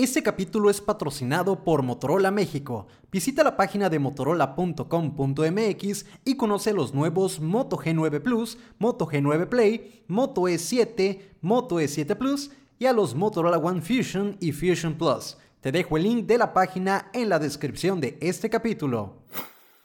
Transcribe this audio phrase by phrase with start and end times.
[0.00, 2.86] Este capítulo es patrocinado por Motorola México.
[3.12, 10.02] Visita la página de motorola.com.mx y conoce los nuevos Moto G9 Plus, Moto G9 Play,
[10.08, 15.36] Moto E7, Moto E7 Plus y a los Motorola One Fusion y Fusion Plus.
[15.60, 19.16] Te dejo el link de la página en la descripción de este capítulo.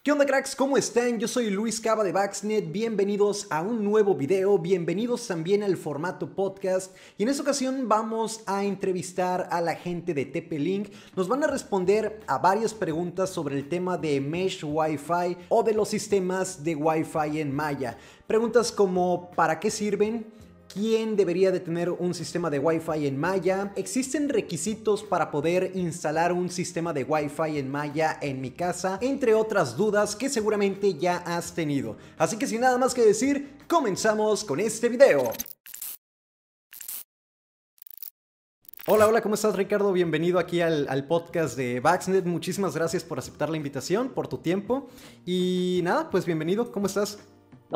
[0.05, 0.55] ¿Qué onda cracks?
[0.55, 1.17] ¿Cómo están?
[1.17, 6.29] Yo soy Luis Cava de Baxnet, bienvenidos a un nuevo video, bienvenidos también al formato
[6.29, 11.43] podcast y en esta ocasión vamos a entrevistar a la gente de TP-Link, nos van
[11.43, 16.63] a responder a varias preguntas sobre el tema de Mesh Wi-Fi o de los sistemas
[16.63, 17.97] de Wi-Fi en Maya.
[18.27, 20.27] Preguntas como ¿para qué sirven?
[20.75, 23.71] ¿Quién debería de tener un sistema de Wi-Fi en Maya?
[23.77, 28.99] ¿Existen requisitos para poder instalar un sistema de Wi-Fi en Maya en mi casa?
[29.01, 31.95] Entre otras dudas que seguramente ya has tenido.
[32.17, 35.31] Así que sin nada más que decir, comenzamos con este video.
[38.85, 39.93] Hola, hola, ¿cómo estás Ricardo?
[39.93, 42.25] Bienvenido aquí al, al, podcast de Vaxnet.
[42.25, 44.89] Muchísimas gracias por aceptar la invitación, por tu tiempo.
[45.25, 47.17] Y nada, pues bienvenido, ¿cómo estás?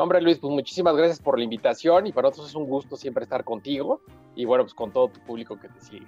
[0.00, 3.24] Hombre, Luis, pues muchísimas gracias por la invitación y para nosotros es un gusto siempre
[3.24, 4.00] estar contigo
[4.34, 6.06] y bueno, pues con todo tu público que te sigue.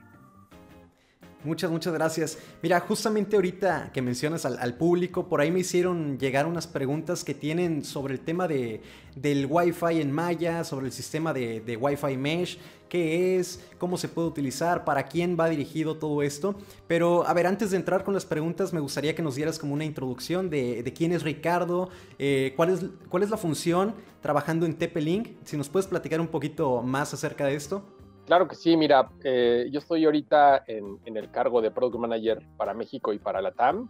[1.44, 2.38] Muchas, muchas gracias.
[2.62, 7.34] Mira, justamente ahorita que mencionas al, público, por ahí me hicieron llegar unas preguntas que
[7.34, 8.80] tienen sobre el tema de,
[9.16, 14.28] del Wi-Fi en Maya, sobre el sistema de, Wi-Fi Mesh, qué es, cómo se puede
[14.28, 16.54] utilizar, para quién va dirigido todo esto.
[16.86, 19.74] Pero, a ver, antes de entrar con las preguntas, me gustaría que nos dieras como
[19.74, 21.90] una introducción de, de quién es Ricardo,
[22.20, 25.30] eh, cuál, es, cuál es la función trabajando en TP-Link.
[25.44, 27.82] Si nos puedes platicar un poquito más acerca de esto.
[28.26, 32.72] Claro que sí, mira, eh, yo estoy ahorita en, el cargo de Product Manager para
[32.72, 33.88] México y para la TAM.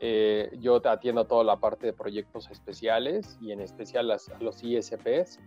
[0.00, 5.38] Eh, yo atiendo toda la parte de proyectos especiales y en especial las, los ISPs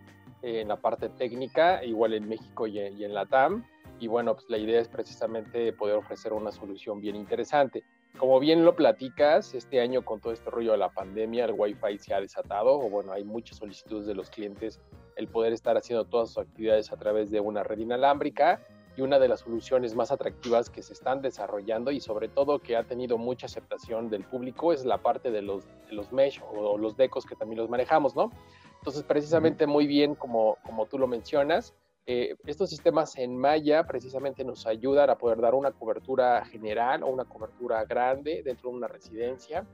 [0.42, 3.64] eh, en la parte técnica, igual en México y, y en la TAM.
[3.98, 7.84] Y bueno, pues la idea es precisamente poder ofrecer una solución bien interesante.
[8.18, 11.98] Como bien lo platicas, este año con todo este rollo de la pandemia, el Wi-Fi
[11.98, 14.80] se ha desatado, o bueno, hay muchas solicitudes de los clientes
[15.16, 18.60] el poder estar haciendo todas sus actividades a través de una red inalámbrica
[18.96, 22.76] y una de las soluciones más atractivas que se están desarrollando y sobre todo que
[22.76, 26.96] ha tenido mucha aceptación del público es la parte de los, los mesh o, los
[26.96, 28.30] decos que también los manejamos, ¿no?
[28.78, 31.74] Entonces, precisamente muy bien, como, como tú lo mencionas,
[32.08, 37.08] eh, estos sistemas en malla precisamente nos ayudan a poder dar una cobertura general o
[37.08, 39.66] una cobertura grande dentro de una residencia.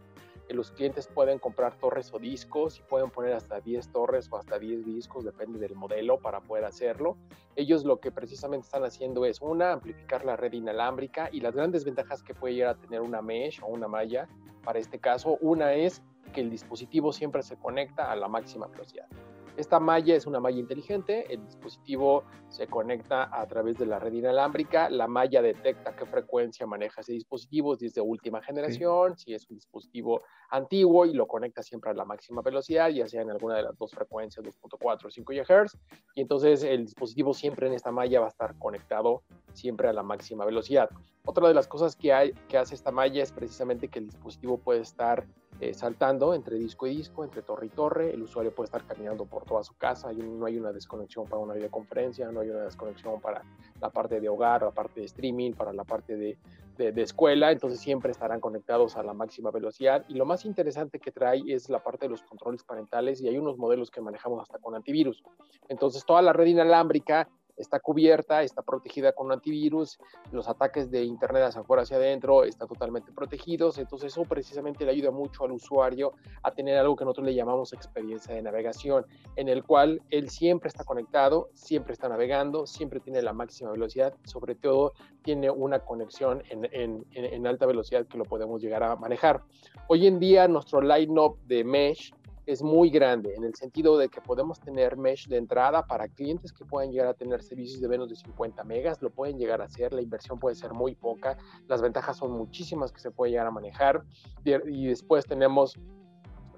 [0.48, 4.38] Eh, los clientes pueden comprar torres o discos y pueden poner hasta 10 torres o
[4.38, 7.19] hasta 10 discos, depende del modelo para poder hacerlo.
[7.54, 11.84] Ellos lo que precisamente están haciendo es, una, amplificar la red inalámbrica y las grandes
[11.84, 14.26] ventajas que puede llegar a tener una mesh o una malla
[14.64, 19.06] para este caso, una es que el dispositivo siempre se conecta a la máxima velocidad.
[19.57, 24.15] Esta malla es una malla inteligente, el dispositivo se conecta a través de la red
[24.15, 29.35] inalámbrica, la malla detecta qué frecuencia maneja ese dispositivo, si es de última generación, si
[29.35, 33.31] es un dispositivo antiguo y lo conecta siempre a la máxima velocidad, ya sea en
[33.31, 35.79] alguna de las dos frecuencias, 2.4 o 5 GHz,
[36.15, 40.03] y entonces el dispositivo siempre en esta malla va a estar conectado siempre a la
[40.03, 40.89] máxima velocidad.
[41.27, 44.57] Otra de las cosas que, hay, que hace esta malla es precisamente que el dispositivo
[44.57, 45.27] puede estar
[45.61, 48.13] eh, saltando entre disco y disco, entre torre y torre.
[48.13, 50.13] El usuario puede estar caminando por toda su casa.
[50.13, 53.43] no hay una desconexión para una videoconferencia, no hay una desconexión para
[53.81, 56.39] la parte de hogar, la parte de streaming, para la parte de,
[56.77, 57.53] de, escuela.
[57.53, 60.05] Entonces siempre estarán conectados a la máxima velocidad.
[60.09, 63.39] Y lo más interesante que trae es la parte de los controles parentales y hay
[63.39, 65.23] unos modelos que manejamos hasta con antivirus.
[65.69, 69.99] Entonces toda la red inalámbrica está cubierta, está protegida con antivirus,
[70.31, 74.93] los ataques de Internet hacia afuera hacia adentro están totalmente protegidos, entonces eso precisamente le
[74.93, 76.12] ayuda mucho al usuario
[76.43, 80.69] a tener algo que nosotros le llamamos experiencia de navegación, en el cual él siempre
[80.69, 84.93] está conectado, siempre está navegando, siempre tiene la máxima velocidad, sobre todo
[85.23, 89.43] tiene una conexión en, en alta velocidad que lo podemos llegar a manejar.
[89.89, 92.12] Hoy en día nuestro line-up de Mesh
[92.47, 96.53] es muy grande en el sentido de que podemos tener mesh de entrada para clientes
[96.53, 99.65] que pueden llegar a tener servicios de menos de 50 megas, lo pueden llegar a
[99.65, 101.37] hacer, la inversión puede ser muy poca,
[101.69, 104.03] las ventajas son muchísimas que se puede llegar a manejar
[104.44, 105.79] y después tenemos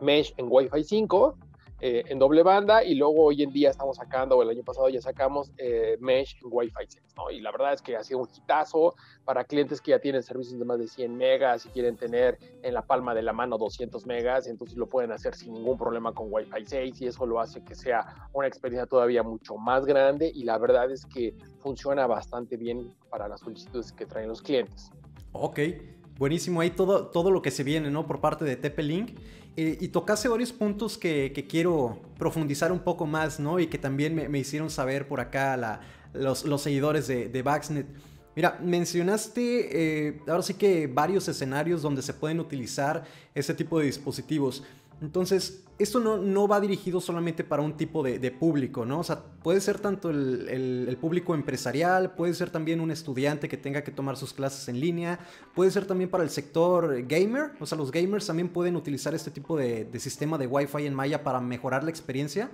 [0.01, 1.39] mesh en Wi-Fi 5
[1.87, 4.89] eh, en doble banda y luego hoy en día estamos sacando, o el año pasado
[4.89, 7.31] ya sacamos eh, Mesh en Wi-Fi 6, ¿no?
[7.31, 8.95] Y la verdad es que ha sido un hitazo
[9.27, 12.73] para clientes que ya tienen servicios de más de 100 megas y quieren tener en
[12.73, 16.33] la palma de la mano 200 megas, entonces lo pueden hacer sin ningún problema con
[16.33, 20.45] Wi-Fi 6 y eso lo hace que sea una experiencia todavía mucho más grande y
[20.45, 24.91] la verdad es que funciona bastante bien para las solicitudes que traen los clientes.
[25.33, 25.61] Ok,
[26.19, 28.07] buenísimo ahí todo, todo lo que se viene, ¿no?
[28.07, 29.19] Por parte de TP-Link.
[29.57, 33.61] Eh, y tocase varios puntos que, quiero profundizar un poco más, ¿no?
[33.61, 35.81] Y que también me, hicieron saber por acá
[36.13, 37.87] los, seguidores de, de Baxnet.
[38.37, 43.87] Mira, mencionaste eh, ahora sí que varios escenarios donde se pueden utilizar ese tipo de
[43.87, 44.65] dispositivos.
[45.01, 49.01] Entonces, esto no, va dirigido solamente para un tipo de, público, ¿no?
[49.01, 53.83] O sea, puede ser tanto el, público empresarial, puede ser también un estudiante que tenga
[53.83, 55.19] que tomar sus clases en línea,
[55.55, 59.31] puede ser también para el sector gamer, o sea, los gamers también pueden utilizar este
[59.31, 62.51] tipo de, sistema de Wi-Fi en Maya para mejorar la experiencia.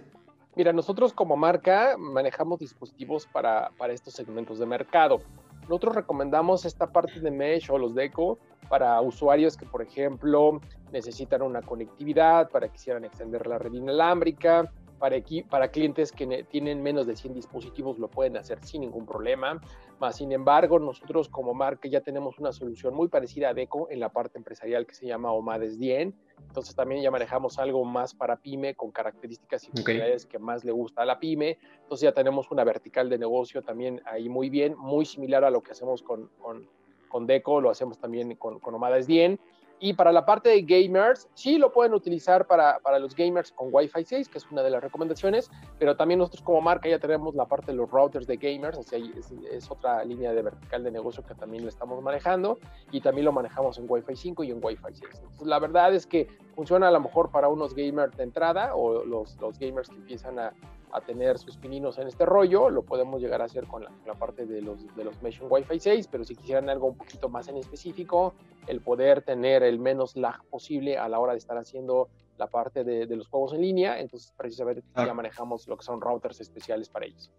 [0.56, 5.18] Mira, nosotros como marca manejamos dispositivos para, para estos segmentos de mercado.
[5.62, 8.38] Nosotros recomendamos esta parte de Mesh o los Deco
[8.68, 10.60] para usuarios que, por ejemplo,
[10.92, 14.70] necesitan una conectividad, para que quisieran extender la red inalámbrica,
[15.00, 15.16] para,
[15.48, 19.58] para clientes que tienen menos de 100 dispositivos lo pueden hacer sin ningún problema.
[19.98, 23.98] Más sin embargo, nosotros como marca ya tenemos una solución muy parecida a Deco en
[23.98, 26.12] la parte empresarial que se llama Omades 10.
[26.48, 30.72] Entonces también ya manejamos algo más para pyme con características y funcionalidades que más le
[30.72, 31.58] gusta a la pyme.
[31.82, 35.62] Entonces ya tenemos una vertical de negocio también ahí muy bien, muy similar a lo
[35.62, 36.68] que hacemos con, con
[37.10, 39.38] con Deco, lo hacemos también con, con Omadas 10.
[39.82, 43.68] Y para la parte de gamers, sí lo pueden utilizar para, para, los gamers con
[43.72, 47.34] Wi-Fi 6, que es una de las recomendaciones, pero también nosotros como marca ya tenemos
[47.34, 50.84] la parte de los routers de gamers, o sea, es, es otra línea de vertical
[50.84, 52.58] de negocio que también lo estamos manejando
[52.92, 55.02] y también lo manejamos en Wi-Fi 5 y en Wi-Fi 6.
[55.14, 59.02] Entonces, la verdad es que funciona a lo mejor para unos gamers de entrada o
[59.06, 60.52] los, los gamers que empiezan a,
[60.92, 64.46] a tener sus pininos en este rollo, lo podemos llegar a hacer con la, parte
[64.46, 67.56] de los, de los Mesh Wi-Fi 6, pero si quisieran algo un poquito más en
[67.56, 68.34] específico,
[68.66, 72.08] el poder tener el menos lag posible a la hora de estar haciendo
[72.38, 76.00] la parte de, de los juegos en línea, entonces precisamente ya manejamos lo que son
[76.00, 77.30] routers especiales para ellos.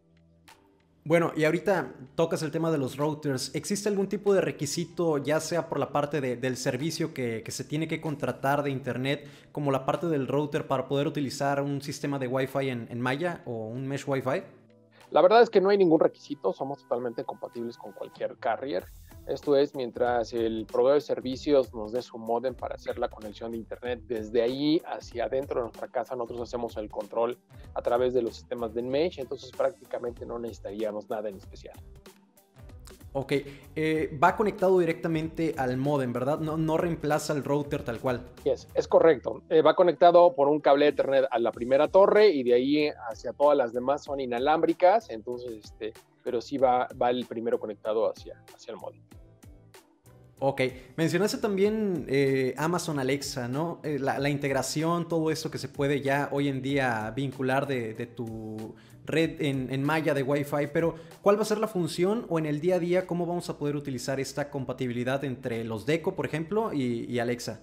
[1.04, 3.56] Bueno, y ahorita tocas el tema de los routers.
[3.56, 7.88] ¿Existe algún tipo de requisito, ya sea por la parte del servicio que, se tiene
[7.88, 12.28] que contratar de Internet, como la parte del router para poder utilizar un sistema de
[12.28, 14.44] Wi-Fi en, en Maya o un mesh Wi-Fi?
[15.10, 18.86] La verdad es que no hay ningún requisito, somos totalmente compatibles con cualquier carrier.
[19.28, 23.52] Esto es mientras el proveedor de servicios nos dé su modem para hacer la conexión
[23.52, 24.02] de Internet.
[24.08, 27.38] Desde ahí hacia adentro de nuestra casa nosotros hacemos el control
[27.74, 31.78] a través de los sistemas de Mesh, entonces prácticamente no necesitaríamos nada en especial.
[33.14, 33.34] Ok,
[33.76, 36.40] eh, va conectado directamente al modem, ¿verdad?
[36.40, 38.26] No, no reemplaza el router tal cual.
[38.46, 39.44] Yes, es correcto.
[39.50, 42.90] Eh, va conectado por un cable de Ethernet a la primera torre y de ahí
[43.10, 45.92] hacia todas las demás son inalámbricas, entonces, este,
[46.24, 49.02] pero sí va, va el primero conectado hacia, hacia el modem.
[50.44, 50.60] Ok,
[50.98, 53.80] mencionaste también eh, Amazon Alexa, ¿no?
[53.84, 58.74] la, integración, todo eso que se puede ya hoy en día vincular de, tu
[59.06, 62.60] red en, malla de Wi-Fi, pero ¿cuál va a ser la función o en el
[62.60, 66.74] día a día cómo vamos a poder utilizar esta compatibilidad entre los Deco, por ejemplo,
[66.74, 67.62] y, Alexa?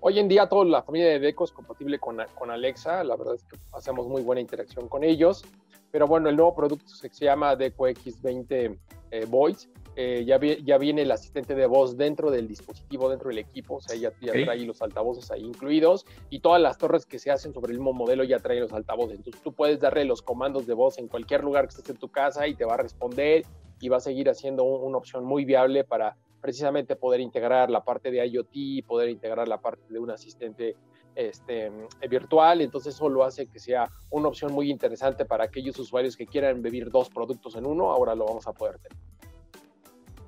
[0.00, 3.34] Hoy en día toda la familia de Deco es compatible con, con, Alexa, la verdad
[3.34, 5.44] es que hacemos muy buena interacción con ellos,
[5.90, 8.78] pero bueno, el nuevo producto se llama Deco X20
[9.10, 13.38] eh, Voice eh, ya, ya, viene el asistente de voz dentro del dispositivo, dentro del
[13.38, 17.30] equipo, o sea, ya, trae los altavoces ahí incluidos y todas las torres que se
[17.30, 19.18] hacen sobre el mismo modelo ya traen los altavoces.
[19.18, 22.08] Entonces tú puedes darle los comandos de voz en cualquier lugar que estés en tu
[22.08, 23.44] casa y te va a responder
[23.80, 28.10] y va a seguir haciendo una opción muy viable para precisamente poder integrar la parte
[28.10, 30.76] de IoT, poder integrar la parte de un asistente
[31.14, 31.70] este,
[32.08, 36.26] virtual, entonces eso lo hace que sea una opción muy interesante para aquellos usuarios que
[36.26, 38.98] quieran vivir dos productos en uno, ahora lo vamos a poder tener.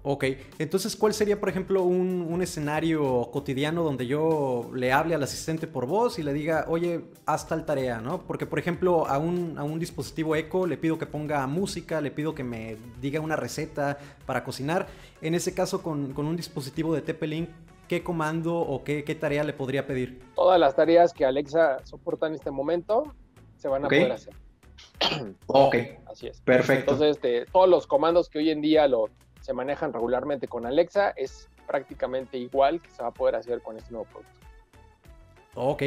[0.04, 0.24] Ok,
[0.58, 5.86] entonces, ¿cuál sería, por ejemplo, un, escenario cotidiano donde yo le hable al asistente por
[5.86, 8.22] voz y le diga, oye, haz tal tarea, ¿no?
[8.22, 12.10] Porque, por ejemplo, a un, a un dispositivo Echo le pido que ponga música, le
[12.10, 14.88] pido que me diga una receta para cocinar.
[15.20, 17.48] En ese caso, con, un dispositivo de TP-Link,
[17.86, 20.20] ¿qué comando o qué, tarea le podría pedir?
[20.34, 23.14] Todas las tareas que Alexa soporta en este momento
[23.56, 24.34] se van a poder hacer.
[25.46, 25.76] ok.
[26.06, 26.40] Así es.
[26.40, 26.92] Perfecto.
[26.92, 29.08] Entonces, este, todos los comandos que hoy en día lo
[29.42, 33.76] se manejan regularmente con Alexa, es prácticamente igual que se va a poder hacer con
[33.76, 34.32] este nuevo producto.
[35.54, 35.82] Ok,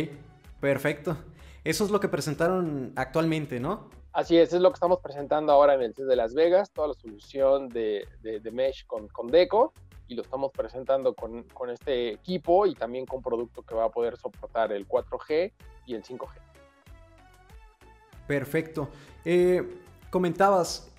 [0.60, 1.18] perfecto.
[1.64, 3.90] Eso es lo que presentaron actualmente, ¿no?
[4.14, 6.90] Así es, es lo que estamos presentando ahora en el CES de Las Vegas, toda
[6.90, 8.08] la solución de,
[8.52, 9.74] Mesh con, con, Deco,
[10.08, 13.90] y lo estamos presentando con, con, este equipo y también con producto que va a
[13.90, 15.52] poder soportar el 4G
[15.86, 16.30] y el 5G.
[18.28, 18.90] Perfecto.
[19.26, 20.95] Eh, comentabas,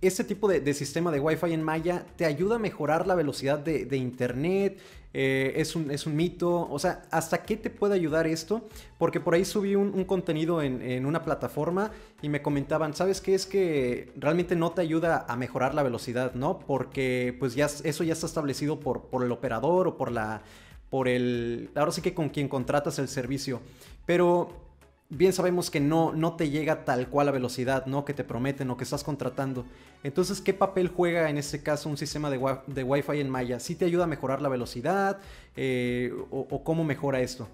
[0.00, 3.96] este tipo de, sistema de Wi-Fi en Maya te ayuda a mejorar la velocidad de,
[3.96, 4.78] Internet.
[5.12, 6.68] Eh, es, un, es, un, mito.
[6.70, 8.66] O sea, ¿hasta qué te puede ayudar esto?
[8.96, 11.90] Porque por ahí subí un, contenido en, una plataforma
[12.22, 13.34] y me comentaban, ¿sabes qué?
[13.34, 16.60] Es que realmente no te ayuda a mejorar la velocidad, ¿no?
[16.60, 20.42] Porque pues ya eso ya está establecido por, por el operador o por la...
[20.88, 21.70] por el...
[21.74, 23.60] Ahora sí que con quien contratas el servicio.
[24.06, 24.69] Pero
[25.10, 28.04] bien sabemos que no, no te llega tal cual la velocidad, ¿no?
[28.04, 29.64] Que te prometen o que estás contratando.
[30.02, 33.58] Entonces, ¿qué papel juega en este caso un sistema de, Wi-Fi en Maya?
[33.60, 35.18] ¿Sí te ayuda a mejorar la velocidad
[35.56, 37.48] eh, o, cómo mejora esto?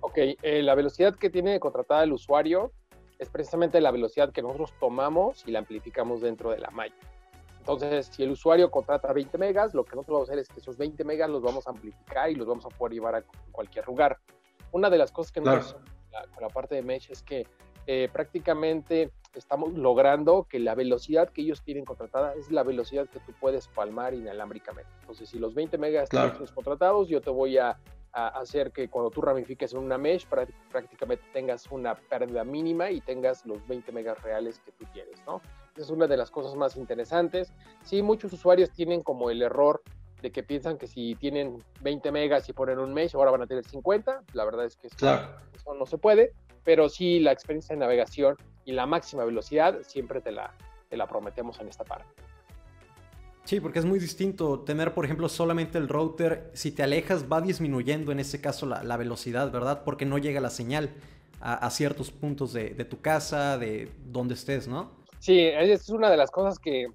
[0.00, 2.72] Ok, eh, la velocidad que tiene contratada el usuario
[3.18, 6.94] es precisamente la velocidad que nosotros tomamos y la amplificamos dentro de la malla.
[7.58, 10.60] Entonces, si el usuario contrata 20 megas, lo que nosotros vamos a hacer es que
[10.60, 13.86] esos 20 megas los vamos a amplificar y los vamos a poder llevar a cualquier
[13.86, 14.18] lugar.
[14.70, 15.40] Una de las cosas que
[16.12, 17.46] nos con la parte de Mesh es que
[17.86, 23.20] eh, prácticamente estamos logrando que la velocidad que ellos tienen contratada es la velocidad que
[23.20, 24.90] tú puedes palmar inalámbricamente.
[25.00, 26.32] Entonces, si los 20 megas claro.
[26.32, 27.78] tienes contratados, yo te voy a,
[28.10, 33.46] hacer que cuando tú ramifiques en una mesh, prácticamente tengas una pérdida mínima y tengas
[33.46, 35.40] los 20 megas reales que tú quieres, ¿no?
[35.76, 37.52] es una de las cosas más interesantes.
[37.84, 39.82] Sí, muchos usuarios tienen como el error
[40.22, 43.46] de que piensan que si tienen 20 megas y ponen un mesh, ahora van a
[43.46, 44.24] tener 50.
[44.32, 46.32] La verdad es que eso, no se puede,
[46.64, 50.54] pero sí la experiencia de navegación y la máxima velocidad siempre te la,
[50.88, 52.08] te la prometemos en esta parte.
[53.44, 56.50] Sí, porque es muy distinto tener, por ejemplo, solamente el router.
[56.52, 59.84] Si te alejas, va disminuyendo en este caso la, velocidad, ¿verdad?
[59.84, 60.90] Porque no llega la señal
[61.40, 64.90] a, ciertos puntos de, de, tu casa, de donde estés, ¿no?
[65.18, 66.88] Sí, es una de las cosas que,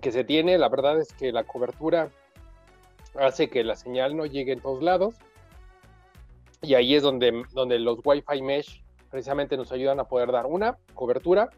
[0.00, 0.58] que se tiene.
[0.58, 2.10] La verdad es que la cobertura
[3.18, 5.16] hace que la señal no llegue en todos lados.
[6.62, 10.78] Y ahí es donde, donde los Wi-Fi Mesh precisamente nos ayudan a poder dar una
[10.94, 11.50] cobertura,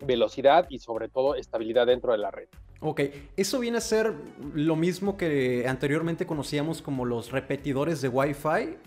[0.00, 2.48] velocidad y sobre todo estabilidad dentro de la red.
[2.80, 3.02] Ok,
[3.36, 4.14] eso viene a ser
[4.54, 8.78] lo mismo que anteriormente conocíamos como los repetidores de Wi-Fi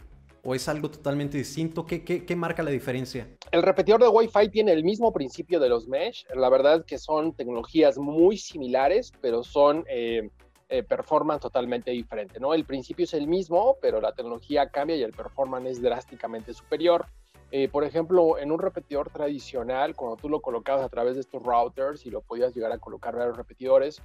[0.43, 1.85] o es algo totalmente distinto?
[1.85, 3.27] ¿Qué, qué, marca la diferencia?
[3.51, 6.25] El repetidor de Wi-Fi tiene el mismo principio de los mesh.
[6.35, 10.29] La verdad es que son tecnologías muy similares, pero son eh,
[10.69, 12.39] eh, performance totalmente diferente.
[12.39, 12.53] ¿no?
[12.53, 17.05] El principio es el mismo, pero la tecnología cambia y el performance es drásticamente superior.
[17.51, 21.43] Eh, por ejemplo, en un repetidor tradicional, cuando tú lo colocabas a través de estos
[21.43, 24.01] routers y lo podías llegar a colocar varios repetidores,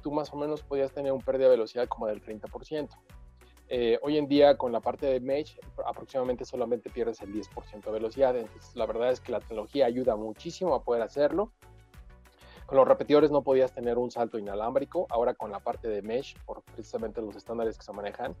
[0.00, 2.88] tú más o menos podías tener un pérdida de velocidad como del 30%.
[3.68, 7.90] Eh, hoy en día con la parte de Mesh aproximadamente solamente pierdes el 10% de
[7.90, 11.52] velocidad, entonces la verdad es que la tecnología ayuda muchísimo a poder hacerlo.
[12.66, 16.36] Con los repetidores no podías tener un salto inalámbrico, ahora con la parte de Mesh,
[16.44, 18.34] por precisamente los estándares que se manejan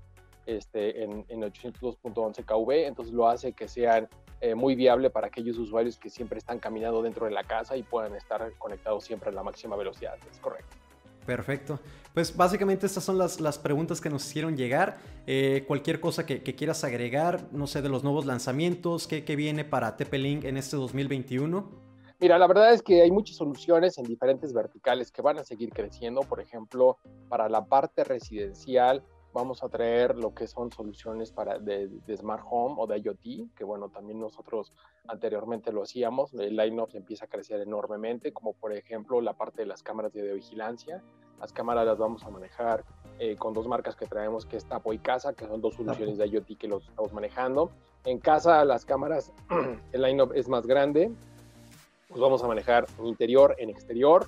[0.46, 4.08] este, en, en 802.11 kV, entonces lo hace que sean
[4.40, 7.82] eh, muy viable para aquellos usuarios que siempre están caminando dentro de la casa y
[7.82, 10.76] puedan estar conectados siempre a la máxima velocidad, es correcto.
[11.24, 11.80] Perfecto.
[12.14, 14.98] Pues básicamente estas son las, las preguntas que nos hicieron llegar.
[15.26, 19.64] Eh, cualquier cosa que, quieras agregar, no sé, de los nuevos lanzamientos, ¿qué, qué viene
[19.64, 21.85] para TP-Link en este 2021?
[22.18, 25.68] Mira, la verdad es que hay muchas soluciones en diferentes verticales que van a seguir
[25.70, 26.22] creciendo.
[26.22, 26.96] Por ejemplo,
[27.28, 29.02] para la parte residencial,
[29.34, 33.64] vamos a traer lo que son soluciones para de, Smart Home o de IoT, que
[33.64, 34.72] bueno, también nosotros
[35.08, 36.32] anteriormente lo hacíamos.
[36.32, 40.32] El line-up empieza a crecer enormemente, como por ejemplo la parte de las cámaras de
[40.32, 41.02] vigilancia.
[41.38, 42.82] Las cámaras las vamos a manejar
[43.18, 46.16] eh, con dos marcas que traemos, que es Tapo y Casa, que son dos soluciones
[46.16, 47.72] de IoT que los estamos manejando.
[48.04, 49.34] En casa las cámaras,
[49.92, 51.12] el line-up es más grande.
[52.16, 54.26] Los vamos a manejar interior, en exterior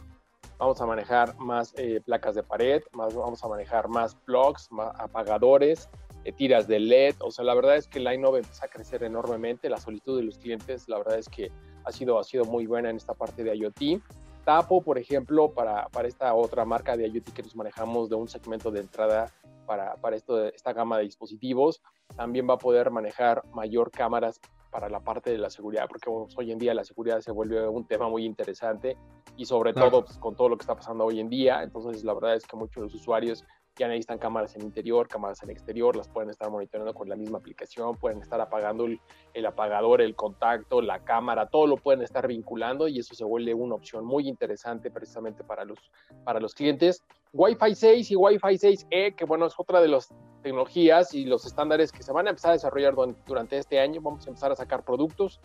[0.59, 4.93] vamos a manejar más eh, placas de pared, más, vamos a manejar más plugs, más
[5.01, 5.89] apagadores,
[6.25, 7.15] eh, tiras de LED.
[7.21, 9.71] O sea, la verdad es que Line 9 empieza a crecer enormemente.
[9.71, 11.51] La solitud de los clientes, la verdad es que
[11.83, 14.03] ha sido, ha sido muy buena en esta parte de IoT.
[14.45, 18.29] Tapo, por ejemplo, para, para esta otra marca de IoT que nos manejamos de un
[18.29, 19.33] segmento de entrada
[19.65, 21.81] para, para esto, esta gama de dispositivos,
[22.17, 26.53] también va a poder manejar mayor cámaras para la parte de la seguridad, porque hoy
[26.53, 28.97] en día la seguridad se vuelve un tema muy interesante
[29.37, 32.15] y sobre todo pues, con todo lo que está pasando hoy en día, entonces la
[32.15, 33.45] verdad es que muchos de los usuarios
[33.79, 37.39] ya necesitan cámaras en interior, cámaras en exterior, las pueden estar monitoreando con la misma
[37.39, 39.01] aplicación, pueden estar apagando el,
[39.35, 43.55] el, apagador, el contacto, la cámara, todo lo pueden estar vinculando y eso se vuelve
[43.55, 45.79] una opción muy interesante precisamente para los,
[46.25, 47.05] para los clientes.
[47.33, 51.93] Wi-Fi 6 y Wi-Fi 6E, que bueno, es otra de las tecnologías y los estándares
[51.93, 52.95] que se van a empezar a desarrollar
[53.27, 54.01] durante este año.
[54.01, 55.41] Vamos a empezar a sacar productos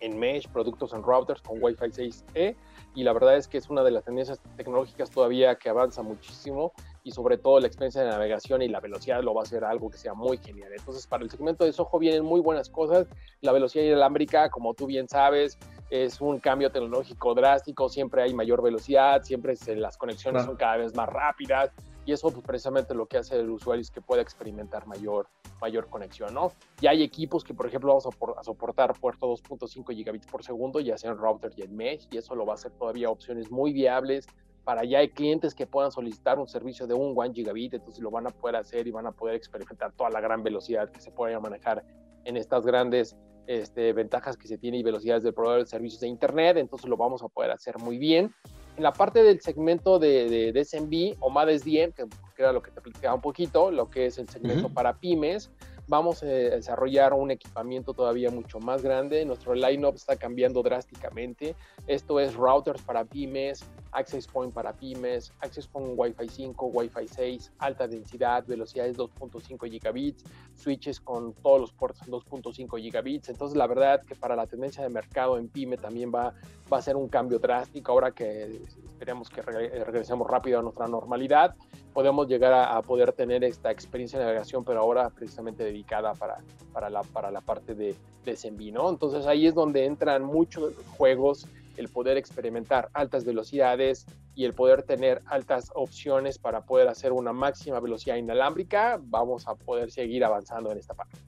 [0.00, 2.56] en mesh, productos en routers con Wi-Fi 6E
[2.94, 6.72] y la verdad es que es una de las tendencias tecnológicas todavía que avanza muchísimo
[7.02, 9.90] y sobre todo la experiencia de navegación y la velocidad lo va a hacer algo
[9.90, 10.72] que sea muy genial.
[10.76, 13.06] Entonces, para el segmento de Soho vienen muy buenas cosas.
[13.42, 15.58] La velocidad inalámbrica, como tú bien sabes,
[15.90, 20.94] es un cambio tecnológico drástico, siempre hay mayor velocidad, siempre las conexiones son cada vez
[20.94, 21.70] más rápidas
[22.06, 25.28] y eso pues, precisamente lo que hace el usuario es que pueda experimentar mayor,
[25.60, 26.52] mayor conexión, ¿no?
[26.80, 30.96] Ya hay equipos que, por ejemplo, vamos a, soportar puerto 2.5 gigabits por segundo, ya
[30.96, 33.72] sea en router y en mesh, y eso lo va a hacer todavía opciones muy
[33.72, 34.26] viables
[34.66, 38.10] para ya hay clientes que puedan solicitar un servicio de un 1 gigabit, entonces lo
[38.10, 41.12] van a poder hacer y van a poder experimentar toda la gran velocidad que se
[41.12, 41.84] puede manejar
[42.24, 46.08] en estas grandes este, ventajas que se tiene y velocidades del proveedor de servicios de
[46.08, 48.34] Internet, entonces lo vamos a poder hacer muy bien.
[48.76, 52.04] En la parte del segmento de, de, SMB o MADSDM, que,
[52.36, 55.50] que, era lo que te explicaba un poquito, lo que es el segmento para pymes,
[55.88, 59.24] vamos a desarrollar un equipamiento todavía mucho más grande.
[59.24, 61.54] Nuestro lineup está cambiando drásticamente.
[61.86, 63.64] Esto es routers para pymes,
[63.96, 70.24] access point para pymes, access point Wi-Fi 5, Wi-Fi 6, alta densidad, velocidades 2.5 gigabits,
[70.54, 73.28] switches con todos los puertos 2.5 gigabits.
[73.28, 76.34] Entonces, la verdad que para la tendencia de mercado en pyme también va,
[76.70, 81.54] a ser un cambio drástico ahora que esperemos que regresemos rápido a nuestra normalidad
[81.96, 86.36] podemos llegar a, poder tener esta experiencia de navegación, pero ahora precisamente dedicada para,
[86.70, 88.90] para, la, para la parte de, de ¿no?
[88.90, 94.82] Entonces ahí es donde entran muchos juegos, el poder experimentar altas velocidades y el poder
[94.82, 100.70] tener altas opciones para poder hacer una máxima velocidad inalámbrica, vamos a poder seguir avanzando
[100.72, 101.18] en esta parte.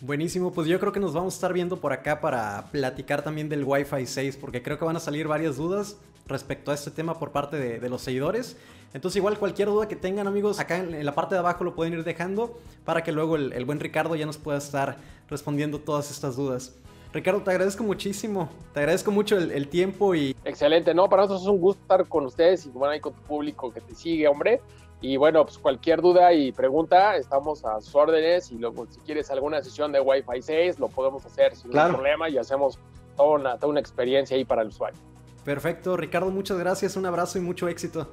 [0.00, 3.48] Buenísimo, pues yo creo que nos vamos a estar viendo por acá para platicar también
[3.48, 5.96] del Wi-Fi 6, porque creo que van a salir varias dudas
[6.28, 8.56] respecto a este tema por parte de, los seguidores.
[8.94, 11.94] Entonces igual cualquier duda que tengan amigos, acá en, la parte de abajo lo pueden
[11.94, 16.36] ir dejando para que luego el, buen Ricardo ya nos pueda estar respondiendo todas estas
[16.36, 16.74] dudas.
[17.12, 20.36] Ricardo, te agradezco muchísimo, te agradezco mucho el, tiempo y...
[20.44, 23.22] Excelente, no, para nosotros es un gusto estar con ustedes y bueno, ahí con tu
[23.22, 24.60] público que te sigue, hombre.
[25.00, 29.30] Y bueno, pues cualquier duda y pregunta, estamos a sus órdenes y luego si quieres
[29.30, 32.78] alguna sesión de Wi-Fi 6, lo podemos hacer sin ningún problema y hacemos
[33.16, 34.98] toda una, toda una experiencia ahí para el usuario.
[35.44, 38.08] Perfecto, Ricardo, muchas gracias, un abrazo y mucho éxito.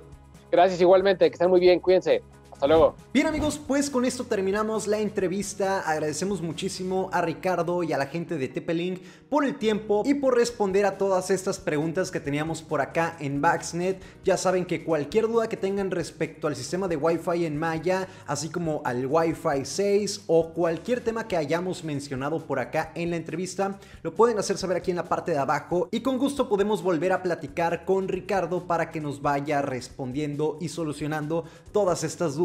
[0.52, 2.22] Gracias igualmente, que estén muy bien, cuídense.
[2.56, 2.96] Hasta luego.
[3.14, 5.82] Bien amigos, pues con esto terminamos la entrevista.
[5.82, 10.38] Agradecemos muchísimo a Ricardo y a la gente de TP-Link por el tiempo y por
[10.38, 14.02] responder a todas estas preguntas que teníamos por acá en Baxnet.
[14.24, 18.48] Ya saben que cualquier duda que tengan respecto al sistema de Wi-Fi en Maya, así
[18.48, 23.80] como al Wi-Fi 6 o cualquier tema que hayamos mencionado por acá en la entrevista,
[24.02, 27.12] lo pueden hacer saber aquí en la parte de abajo y con gusto podemos volver
[27.12, 31.44] a platicar con Ricardo para que nos vaya respondiendo y solucionando
[31.74, 32.38] todas estas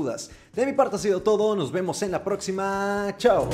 [0.54, 3.49] De mi parte ha sido todo, nos vemos en la próxima, chao.